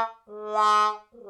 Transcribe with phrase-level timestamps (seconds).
[0.00, 1.29] wow wow